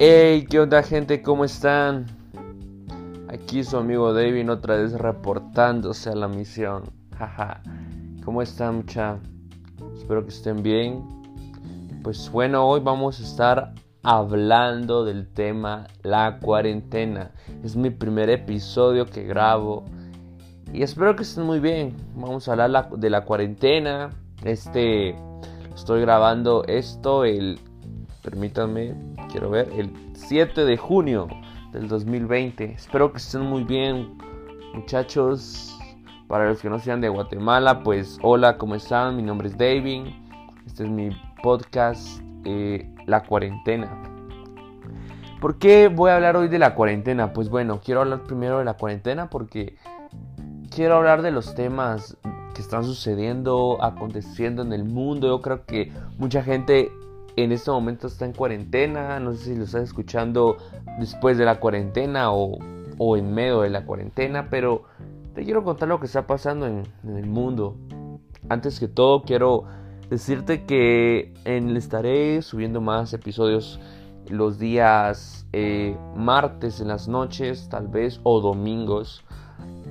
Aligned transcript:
Hey, 0.00 0.46
¿qué 0.48 0.60
onda 0.60 0.84
gente? 0.84 1.22
¿Cómo 1.22 1.44
están? 1.44 2.06
Aquí 3.26 3.64
su 3.64 3.76
amigo 3.76 4.12
David 4.12 4.48
otra 4.48 4.76
vez 4.76 4.92
reportándose 4.92 6.08
a 6.08 6.14
la 6.14 6.28
misión. 6.28 6.84
Jaja. 7.18 7.62
¿Cómo 8.24 8.40
están 8.40 8.76
mucha? 8.76 9.18
Espero 9.96 10.22
que 10.22 10.28
estén 10.28 10.62
bien. 10.62 11.02
Pues 12.04 12.30
bueno, 12.30 12.64
hoy 12.68 12.78
vamos 12.78 13.18
a 13.18 13.24
estar 13.24 13.74
hablando 14.04 15.04
del 15.04 15.26
tema 15.32 15.88
la 16.04 16.38
cuarentena. 16.38 17.32
Es 17.64 17.74
mi 17.74 17.90
primer 17.90 18.30
episodio 18.30 19.04
que 19.04 19.24
grabo 19.24 19.84
y 20.72 20.84
espero 20.84 21.16
que 21.16 21.24
estén 21.24 21.42
muy 21.42 21.58
bien. 21.58 21.96
Vamos 22.14 22.48
a 22.48 22.52
hablar 22.52 22.88
de 22.90 23.10
la 23.10 23.24
cuarentena. 23.24 24.10
Este 24.44 25.16
estoy 25.74 26.02
grabando 26.02 26.62
esto 26.68 27.24
el 27.24 27.58
permítanme, 28.22 28.94
quiero 29.28 29.50
ver, 29.50 29.70
el 29.76 29.92
7 30.14 30.64
de 30.64 30.76
junio 30.76 31.28
del 31.72 31.88
2020. 31.88 32.64
Espero 32.72 33.12
que 33.12 33.18
estén 33.18 33.42
muy 33.42 33.64
bien, 33.64 34.18
muchachos. 34.74 35.78
Para 36.26 36.46
los 36.48 36.60
que 36.60 36.68
no 36.68 36.78
sean 36.78 37.00
de 37.00 37.08
Guatemala, 37.08 37.82
pues 37.82 38.18
hola, 38.22 38.58
¿cómo 38.58 38.74
están? 38.74 39.16
Mi 39.16 39.22
nombre 39.22 39.48
es 39.48 39.56
David. 39.56 40.08
Este 40.66 40.84
es 40.84 40.90
mi 40.90 41.10
podcast, 41.42 42.20
eh, 42.44 42.90
La 43.06 43.22
Cuarentena. 43.22 44.02
¿Por 45.40 45.58
qué 45.58 45.88
voy 45.88 46.10
a 46.10 46.16
hablar 46.16 46.36
hoy 46.36 46.48
de 46.48 46.58
la 46.58 46.74
cuarentena? 46.74 47.32
Pues 47.32 47.48
bueno, 47.48 47.80
quiero 47.82 48.00
hablar 48.00 48.24
primero 48.24 48.58
de 48.58 48.64
la 48.64 48.74
cuarentena 48.74 49.30
porque 49.30 49.76
quiero 50.74 50.96
hablar 50.96 51.22
de 51.22 51.30
los 51.30 51.54
temas 51.54 52.16
que 52.54 52.60
están 52.60 52.82
sucediendo, 52.84 53.78
aconteciendo 53.80 54.62
en 54.62 54.72
el 54.72 54.84
mundo. 54.84 55.28
Yo 55.28 55.40
creo 55.40 55.64
que 55.64 55.92
mucha 56.18 56.42
gente 56.42 56.90
en 57.42 57.52
este 57.52 57.70
momento 57.70 58.06
está 58.06 58.24
en 58.24 58.32
cuarentena. 58.32 59.20
No 59.20 59.32
sé 59.32 59.44
si 59.44 59.54
lo 59.54 59.64
estás 59.64 59.84
escuchando 59.84 60.56
después 60.98 61.38
de 61.38 61.44
la 61.44 61.60
cuarentena 61.60 62.32
o, 62.32 63.16
en 63.16 63.32
medio 63.32 63.60
de 63.60 63.70
la 63.70 63.84
cuarentena, 63.84 64.48
pero 64.50 64.84
te 65.34 65.44
quiero 65.44 65.62
contar 65.62 65.88
lo 65.88 66.00
que 66.00 66.06
está 66.06 66.26
pasando 66.26 66.66
en, 66.66 66.84
el 67.04 67.26
mundo. 67.26 67.76
Antes 68.48 68.80
que 68.80 68.88
todo, 68.88 69.22
quiero 69.22 69.64
decirte 70.10 70.64
que 70.64 71.34
en, 71.44 71.76
estaré 71.76 72.42
subiendo 72.42 72.80
más 72.80 73.12
episodios 73.12 73.78
los 74.28 74.58
días 74.58 75.46
eh, 75.52 75.96
martes 76.16 76.80
en 76.80 76.88
las 76.88 77.08
noches, 77.08 77.68
tal 77.68 77.88
vez, 77.88 78.20
o 78.24 78.40
domingos. 78.40 79.24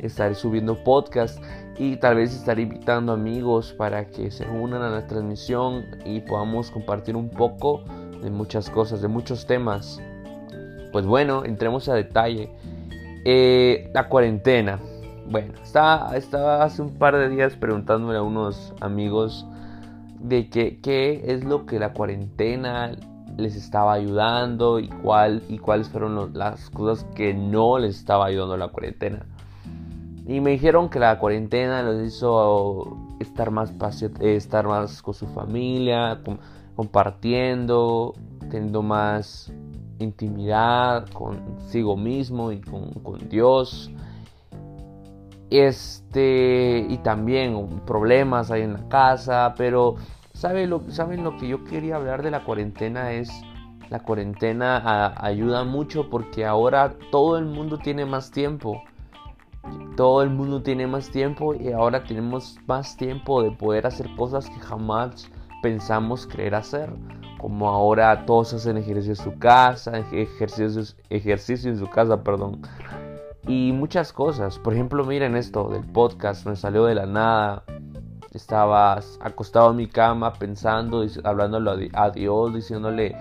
Estaré 0.00 0.34
subiendo 0.34 0.82
podcast 0.82 1.42
y 1.78 1.96
tal 1.96 2.16
vez 2.16 2.34
estaré 2.34 2.62
invitando 2.62 3.12
amigos 3.12 3.72
para 3.72 4.06
que 4.06 4.30
se 4.30 4.46
unan 4.46 4.82
a 4.82 4.90
la 4.90 5.06
transmisión 5.06 5.84
y 6.04 6.20
podamos 6.20 6.70
compartir 6.70 7.16
un 7.16 7.30
poco 7.30 7.82
de 8.22 8.30
muchas 8.30 8.70
cosas, 8.70 9.02
de 9.02 9.08
muchos 9.08 9.46
temas. 9.46 10.00
Pues 10.92 11.06
bueno, 11.06 11.44
entremos 11.44 11.88
a 11.88 11.94
detalle. 11.94 12.50
Eh, 13.24 13.90
la 13.94 14.08
cuarentena. 14.08 14.78
Bueno, 15.26 15.54
estaba, 15.62 16.12
hace 16.62 16.82
un 16.82 16.98
par 16.98 17.16
de 17.16 17.30
días 17.30 17.56
preguntándole 17.56 18.18
a 18.18 18.22
unos 18.22 18.74
amigos 18.80 19.46
de 20.20 20.50
qué, 20.50 20.78
qué 20.82 21.22
es 21.26 21.44
lo 21.44 21.64
que 21.64 21.78
la 21.78 21.94
cuarentena 21.94 22.92
les 23.36 23.56
estaba 23.56 23.94
ayudando 23.94 24.78
y, 24.78 24.88
cuál, 24.88 25.42
y 25.48 25.58
cuáles 25.58 25.88
fueron 25.88 26.32
las 26.34 26.70
cosas 26.70 27.04
que 27.14 27.34
no 27.34 27.78
les 27.78 27.96
estaba 27.96 28.26
ayudando 28.26 28.56
la 28.56 28.68
cuarentena. 28.68 29.26
Y 30.26 30.40
me 30.40 30.52
dijeron 30.52 30.88
que 30.88 30.98
la 30.98 31.18
cuarentena 31.18 31.82
los 31.82 32.02
hizo 32.02 32.96
estar 33.20 33.50
más, 33.50 33.72
estar 34.20 34.66
más 34.66 35.02
con 35.02 35.12
su 35.12 35.26
familia, 35.26 36.20
compartiendo, 36.76 38.14
teniendo 38.50 38.82
más 38.82 39.52
intimidad 39.98 41.06
consigo 41.10 41.96
mismo 41.96 42.52
y 42.52 42.60
con, 42.62 43.28
Dios. 43.28 43.90
Este, 45.50 46.86
y 46.88 46.96
también 46.98 47.82
problemas 47.86 48.50
hay 48.50 48.62
en 48.62 48.72
la 48.72 48.88
casa, 48.88 49.54
pero 49.58 49.96
¿saben 50.32 50.70
lo, 50.70 50.90
¿saben 50.90 51.22
lo 51.22 51.36
que 51.36 51.48
yo 51.48 51.64
quería 51.64 51.96
hablar 51.96 52.22
de 52.22 52.30
la 52.30 52.44
cuarentena? 52.44 53.12
Es 53.12 53.30
la 53.90 54.00
cuarentena 54.00 55.14
ayuda 55.18 55.64
mucho 55.64 56.08
porque 56.08 56.46
ahora 56.46 56.94
todo 57.12 57.36
el 57.36 57.44
mundo 57.44 57.76
tiene 57.76 58.06
más 58.06 58.30
tiempo 58.30 58.82
todo 59.96 60.22
el 60.22 60.30
mundo 60.30 60.62
tiene 60.62 60.86
más 60.86 61.10
tiempo 61.10 61.54
y 61.54 61.72
ahora 61.72 62.02
tenemos 62.04 62.58
más 62.66 62.96
tiempo 62.96 63.42
de 63.42 63.52
poder 63.52 63.86
hacer 63.86 64.08
cosas 64.16 64.48
que 64.50 64.58
jamás 64.60 65.30
pensamos 65.62 66.26
querer 66.26 66.54
hacer. 66.54 66.92
Como 67.38 67.68
ahora 67.68 68.24
todos 68.26 68.54
hacen 68.54 68.76
ejercicio 68.76 69.12
en 69.12 69.32
su 69.32 69.38
casa, 69.38 69.98
ejercicios, 70.12 70.96
ejercicio 71.10 71.70
en 71.70 71.78
su 71.78 71.88
casa, 71.88 72.22
perdón. 72.22 72.62
Y 73.46 73.72
muchas 73.72 74.12
cosas. 74.12 74.58
Por 74.58 74.72
ejemplo, 74.72 75.04
miren 75.04 75.36
esto 75.36 75.68
del 75.68 75.84
podcast, 75.84 76.46
me 76.46 76.56
salió 76.56 76.86
de 76.86 76.94
la 76.94 77.06
nada. 77.06 77.64
Estaba 78.32 78.98
acostado 79.20 79.70
en 79.70 79.76
mi 79.76 79.86
cama 79.86 80.32
pensando, 80.32 81.04
hablándole 81.22 81.90
a 81.92 82.10
Dios, 82.10 82.54
diciéndole, 82.54 83.14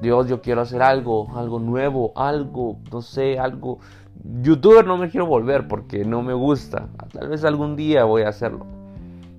Dios, 0.00 0.28
yo 0.28 0.40
quiero 0.40 0.60
hacer 0.60 0.82
algo, 0.82 1.28
algo 1.36 1.58
nuevo, 1.58 2.12
algo, 2.16 2.78
no 2.92 3.02
sé, 3.02 3.38
algo 3.38 3.78
youtuber 4.42 4.86
no 4.86 4.96
me 4.96 5.10
quiero 5.10 5.26
volver 5.26 5.68
porque 5.68 6.04
no 6.04 6.22
me 6.22 6.34
gusta. 6.34 6.88
Tal 7.12 7.28
vez 7.28 7.44
algún 7.44 7.76
día 7.76 8.04
voy 8.04 8.22
a 8.22 8.28
hacerlo. 8.28 8.66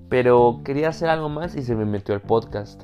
Pero 0.08 0.60
quería 0.64 0.88
hacer 0.88 1.08
algo 1.08 1.28
más 1.28 1.54
y 1.54 1.62
se 1.62 1.74
me 1.74 1.84
metió 1.84 2.14
el 2.14 2.20
podcast. 2.20 2.82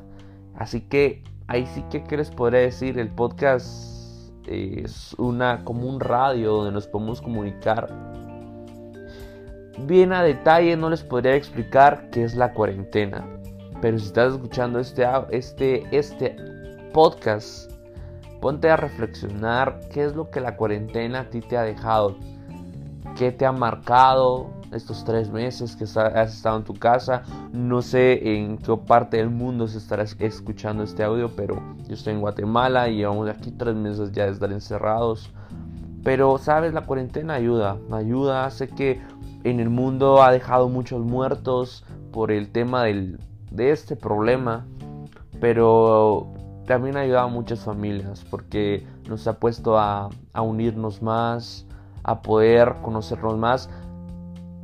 Así 0.54 0.80
que 0.80 1.22
ahí 1.48 1.66
sí 1.66 1.84
que 1.90 2.04
qué 2.04 2.16
les 2.16 2.30
podría 2.30 2.60
decir. 2.60 2.98
El 2.98 3.08
podcast 3.08 4.30
es 4.46 5.14
una 5.18 5.64
como 5.64 5.88
un 5.88 6.00
radio 6.00 6.52
donde 6.52 6.72
nos 6.72 6.86
podemos 6.86 7.20
comunicar. 7.20 7.92
Bien 9.86 10.12
a 10.12 10.22
detalle 10.22 10.76
no 10.76 10.88
les 10.88 11.02
podría 11.02 11.34
explicar 11.34 12.08
qué 12.10 12.24
es 12.24 12.36
la 12.36 12.52
cuarentena. 12.54 13.26
Pero 13.82 13.98
si 13.98 14.06
estás 14.06 14.34
escuchando 14.34 14.78
este, 14.78 15.04
este, 15.30 15.86
este 15.90 16.36
podcast 16.96 17.70
Ponte 18.40 18.70
a 18.70 18.76
reflexionar 18.78 19.80
qué 19.92 20.02
es 20.02 20.16
lo 20.16 20.30
que 20.30 20.40
la 20.40 20.56
cuarentena 20.56 21.20
a 21.20 21.24
ti 21.28 21.42
te 21.42 21.58
ha 21.58 21.62
dejado, 21.62 22.16
qué 23.18 23.32
te 23.32 23.44
ha 23.44 23.52
marcado 23.52 24.46
estos 24.72 25.04
tres 25.04 25.30
meses 25.30 25.76
que 25.76 25.84
has 25.84 26.34
estado 26.34 26.56
en 26.56 26.64
tu 26.64 26.72
casa. 26.72 27.22
No 27.52 27.82
sé 27.82 28.36
en 28.38 28.56
qué 28.56 28.74
parte 28.78 29.18
del 29.18 29.28
mundo 29.28 29.68
se 29.68 29.76
estará 29.76 30.04
escuchando 30.04 30.84
este 30.84 31.04
audio, 31.04 31.30
pero 31.36 31.62
yo 31.86 31.92
estoy 31.92 32.14
en 32.14 32.20
Guatemala 32.20 32.88
y 32.88 32.96
llevamos 32.96 33.28
aquí 33.28 33.50
tres 33.50 33.74
meses 33.74 34.10
ya 34.12 34.24
de 34.24 34.32
estar 34.32 34.50
encerrados. 34.50 35.30
Pero, 36.02 36.38
sabes, 36.38 36.72
la 36.72 36.86
cuarentena 36.86 37.34
ayuda, 37.34 37.76
ayuda. 37.92 38.50
Sé 38.50 38.68
que 38.68 39.02
en 39.44 39.60
el 39.60 39.68
mundo 39.68 40.22
ha 40.22 40.32
dejado 40.32 40.70
muchos 40.70 41.04
muertos 41.04 41.84
por 42.10 42.32
el 42.32 42.50
tema 42.52 42.84
del, 42.84 43.20
de 43.50 43.70
este 43.70 43.96
problema. 43.96 44.64
Pero 45.38 46.35
también 46.66 46.96
ha 46.96 47.00
ayudado 47.00 47.26
a 47.26 47.30
muchas 47.30 47.60
familias 47.60 48.24
porque 48.30 48.86
nos 49.08 49.26
ha 49.26 49.38
puesto 49.38 49.78
a, 49.78 50.10
unirnos 50.34 51.00
más, 51.00 51.66
a 52.02 52.20
poder 52.22 52.76
conocernos 52.82 53.38
más. 53.38 53.70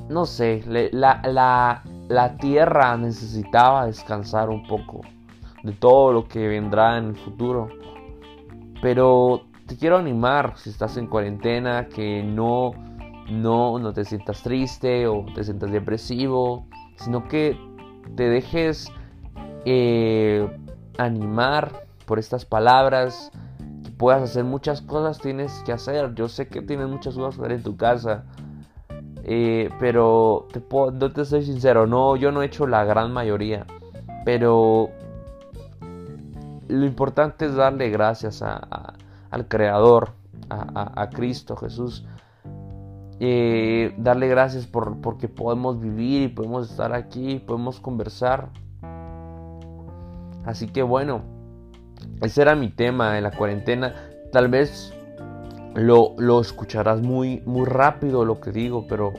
No 0.08 0.26
sé, 0.26 0.62
la, 0.66 1.82
la, 2.08 2.36
tierra 2.38 2.96
necesitaba 2.96 3.86
descansar 3.86 4.50
un 4.50 4.66
poco 4.66 5.00
de 5.62 5.72
todo 5.72 6.12
lo 6.12 6.28
que 6.28 6.48
vendrá 6.48 6.98
en 6.98 7.06
el 7.06 7.16
futuro. 7.16 7.68
Pero 8.82 9.42
te 9.66 9.76
quiero 9.76 9.96
animar 9.96 10.54
si 10.56 10.70
estás 10.70 10.96
en 10.96 11.06
cuarentena, 11.06 11.86
que 11.86 12.22
no, 12.22 12.72
no, 13.30 13.78
no 13.78 13.92
te 13.92 14.04
sientas 14.04 14.42
triste 14.42 15.06
o 15.06 15.24
te 15.34 15.44
sientas 15.44 15.70
depresivo, 15.70 16.66
sino 16.96 17.28
que 17.28 17.56
te 18.16 18.28
dejes 18.28 18.90
eh, 19.64 20.50
animar 20.98 21.86
por 22.02 22.18
estas 22.18 22.44
palabras, 22.44 23.30
que 23.84 23.90
puedas 23.90 24.22
hacer 24.22 24.44
muchas 24.44 24.80
cosas 24.82 25.18
tienes 25.18 25.62
que 25.64 25.72
hacer. 25.72 26.14
Yo 26.14 26.28
sé 26.28 26.48
que 26.48 26.62
tienes 26.62 26.88
muchas 26.88 27.14
cosas 27.14 27.36
que 27.36 27.42
hacer 27.42 27.56
en 27.56 27.62
tu 27.62 27.76
casa, 27.76 28.24
eh, 29.24 29.70
pero 29.78 30.48
te 30.52 30.62
no 30.70 31.12
te 31.12 31.24
soy 31.24 31.44
sincero, 31.44 31.86
no, 31.86 32.16
yo 32.16 32.32
no 32.32 32.42
he 32.42 32.46
hecho 32.46 32.66
la 32.66 32.84
gran 32.84 33.12
mayoría, 33.12 33.66
pero 34.24 34.90
lo 36.68 36.86
importante 36.86 37.46
es 37.46 37.54
darle 37.54 37.90
gracias 37.90 38.42
al 38.42 39.48
Creador, 39.48 40.10
a, 40.48 41.08
Cristo 41.10 41.56
Jesús. 41.56 42.04
Eh, 43.20 43.94
darle 43.98 44.26
gracias 44.26 44.66
por, 44.66 45.00
porque 45.00 45.28
podemos 45.28 45.78
vivir 45.78 46.22
y 46.22 46.28
podemos 46.28 46.70
estar 46.70 46.92
aquí, 46.92 47.38
podemos 47.38 47.78
conversar. 47.78 48.48
Así 50.44 50.66
que 50.66 50.82
bueno, 50.82 51.22
ese 52.20 52.42
era 52.42 52.54
mi 52.54 52.68
tema 52.68 53.16
en 53.16 53.24
la 53.24 53.30
cuarentena. 53.30 53.94
Tal 54.32 54.48
vez 54.48 54.92
lo, 55.74 56.14
lo 56.18 56.40
escucharás 56.40 57.00
muy, 57.02 57.42
muy 57.46 57.66
rápido 57.66 58.24
lo 58.24 58.40
que 58.40 58.52
digo, 58.52 58.86
pero 58.88 59.12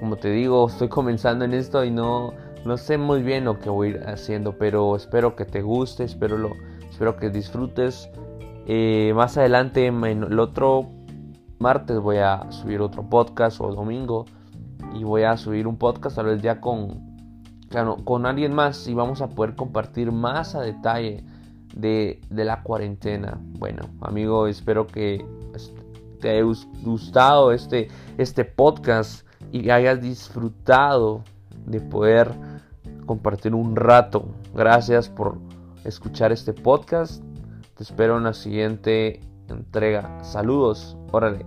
como 0.00 0.16
te 0.16 0.30
digo, 0.30 0.66
estoy 0.68 0.88
comenzando 0.88 1.44
en 1.44 1.54
esto 1.54 1.84
y 1.84 1.90
no, 1.90 2.32
no 2.64 2.76
sé 2.76 2.98
muy 2.98 3.22
bien 3.22 3.44
lo 3.44 3.58
que 3.58 3.70
voy 3.70 3.88
a 3.88 3.90
ir 3.90 4.04
haciendo, 4.06 4.58
pero 4.58 4.96
espero 4.96 5.36
que 5.36 5.44
te 5.44 5.62
guste, 5.62 6.04
espero, 6.04 6.36
lo, 6.36 6.52
espero 6.90 7.16
que 7.16 7.30
disfrutes 7.30 8.08
Eh, 8.66 9.12
más 9.14 9.36
adelante, 9.36 9.88
el 9.88 10.38
otro 10.40 10.88
martes, 11.58 11.98
voy 11.98 12.16
a 12.16 12.50
subir 12.50 12.80
otro 12.80 13.02
podcast 13.08 13.60
o 13.60 13.74
domingo. 13.74 14.24
Y 14.94 15.04
voy 15.04 15.24
a 15.24 15.36
subir 15.36 15.66
un 15.66 15.76
podcast 15.76 16.16
tal 16.16 16.26
vez 16.26 16.40
ya 16.42 16.60
con, 16.60 17.16
claro, 17.68 17.96
con 18.04 18.26
alguien 18.26 18.54
más. 18.54 18.86
Y 18.86 18.94
vamos 18.94 19.20
a 19.20 19.28
poder 19.28 19.54
compartir 19.54 20.12
más 20.12 20.54
a 20.54 20.60
detalle 20.60 21.24
de, 21.74 22.20
de 22.30 22.44
la 22.44 22.62
cuarentena. 22.62 23.38
Bueno, 23.58 23.82
amigo, 24.00 24.46
espero 24.46 24.86
que 24.86 25.24
te 26.20 26.30
haya 26.30 26.42
gustado 26.82 27.52
este, 27.52 27.88
este 28.16 28.44
podcast 28.44 29.26
y 29.52 29.68
hayas 29.70 30.00
disfrutado 30.00 31.22
de 31.66 31.80
poder 31.80 32.32
compartir 33.06 33.54
un 33.54 33.76
rato. 33.76 34.26
Gracias 34.54 35.08
por 35.08 35.38
escuchar 35.84 36.32
este 36.32 36.52
podcast. 36.52 37.22
Te 37.76 37.82
espero 37.82 38.16
en 38.16 38.24
la 38.24 38.32
siguiente 38.32 39.20
entrega. 39.48 40.22
Saludos. 40.24 40.96
Órale. 41.12 41.44